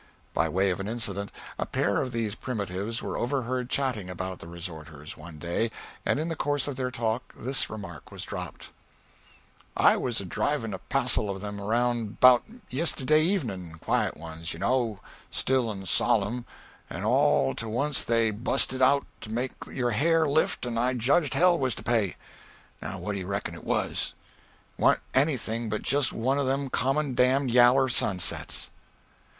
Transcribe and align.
By 0.33 0.49
way 0.49 0.71
of 0.71 0.79
an 0.79 0.87
incident: 0.87 1.31
a 1.59 1.65
pair 1.67 2.01
of 2.01 2.11
these 2.11 2.33
primitives 2.33 3.03
were 3.03 3.19
overheard 3.19 3.69
chatting 3.69 4.09
about 4.09 4.39
the 4.39 4.47
resorters, 4.47 5.15
one 5.15 5.37
day, 5.37 5.69
and 6.03 6.17
in 6.19 6.27
the 6.27 6.35
course 6.35 6.67
of 6.67 6.75
their 6.75 6.89
talk 6.89 7.21
this 7.37 7.69
remark 7.69 8.11
was 8.11 8.23
dropped: 8.23 8.69
"I 9.77 9.97
was 9.97 10.19
a 10.19 10.25
drivin' 10.25 10.73
a 10.73 10.79
passel 10.79 11.29
of 11.29 11.43
'em 11.43 11.61
round 11.61 12.17
about 12.19 12.41
yisterday 12.71 13.21
evenin', 13.21 13.77
quiet 13.77 14.17
ones, 14.17 14.53
you 14.53 14.59
know, 14.59 14.97
still 15.29 15.69
and 15.69 15.87
solemn, 15.87 16.45
and 16.89 17.05
all 17.05 17.53
to 17.53 17.69
wunst 17.69 18.07
they 18.07 18.31
busted 18.31 18.81
out 18.81 19.05
to 19.19 19.31
make 19.31 19.51
your 19.71 19.91
hair 19.91 20.27
lift 20.27 20.65
and 20.65 20.79
I 20.79 20.95
judged 20.95 21.35
hell 21.35 21.59
was 21.59 21.75
to 21.75 21.83
pay. 21.83 22.15
Now 22.81 22.97
what 22.97 23.13
do 23.13 23.19
you 23.19 23.27
reckon 23.27 23.53
it 23.53 23.63
was? 23.63 24.15
It 24.79 24.81
wa'n't 24.81 24.99
anything 25.13 25.69
but 25.69 25.83
jest 25.83 26.11
one 26.11 26.39
of 26.39 26.47
them 26.47 26.71
common 26.71 27.13
damned 27.13 27.51
yaller 27.51 27.87
sunsets." 27.87 28.71